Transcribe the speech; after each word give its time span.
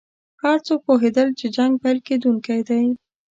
هر 0.43 0.57
څوک 0.67 0.79
پوهېدل 0.87 1.27
چې 1.39 1.45
جنګ 1.55 1.73
پیل 1.83 1.97
کېدونکی 2.07 2.59
دی. 2.69 2.83